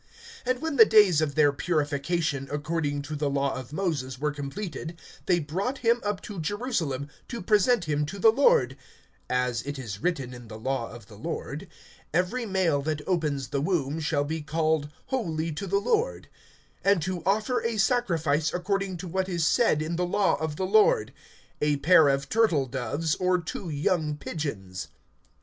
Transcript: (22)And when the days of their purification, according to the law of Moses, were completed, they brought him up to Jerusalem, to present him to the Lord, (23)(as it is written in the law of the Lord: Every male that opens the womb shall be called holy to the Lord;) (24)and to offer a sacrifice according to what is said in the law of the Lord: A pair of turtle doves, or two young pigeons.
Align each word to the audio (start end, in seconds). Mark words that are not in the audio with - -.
(22)And 0.47 0.59
when 0.61 0.75
the 0.77 0.85
days 0.85 1.21
of 1.21 1.35
their 1.35 1.53
purification, 1.53 2.47
according 2.51 3.03
to 3.03 3.15
the 3.15 3.29
law 3.29 3.53
of 3.53 3.71
Moses, 3.71 4.17
were 4.17 4.31
completed, 4.31 4.99
they 5.27 5.37
brought 5.37 5.77
him 5.77 6.01
up 6.03 6.21
to 6.21 6.39
Jerusalem, 6.41 7.07
to 7.27 7.39
present 7.39 7.85
him 7.85 8.07
to 8.07 8.17
the 8.17 8.31
Lord, 8.31 8.75
(23)(as 9.29 9.63
it 9.67 9.77
is 9.77 10.01
written 10.01 10.33
in 10.33 10.47
the 10.47 10.57
law 10.57 10.89
of 10.91 11.05
the 11.05 11.19
Lord: 11.19 11.67
Every 12.15 12.47
male 12.47 12.81
that 12.81 13.07
opens 13.07 13.49
the 13.49 13.61
womb 13.61 13.99
shall 13.99 14.23
be 14.23 14.41
called 14.41 14.89
holy 15.09 15.51
to 15.51 15.67
the 15.67 15.77
Lord;) 15.77 16.29
(24)and 16.83 17.01
to 17.01 17.21
offer 17.23 17.61
a 17.61 17.77
sacrifice 17.77 18.51
according 18.51 18.97
to 18.97 19.07
what 19.07 19.29
is 19.29 19.45
said 19.45 19.83
in 19.83 19.97
the 19.97 20.07
law 20.07 20.33
of 20.39 20.55
the 20.55 20.65
Lord: 20.65 21.13
A 21.61 21.75
pair 21.77 22.07
of 22.07 22.27
turtle 22.27 22.65
doves, 22.65 23.13
or 23.13 23.37
two 23.39 23.69
young 23.69 24.17
pigeons. 24.17 24.87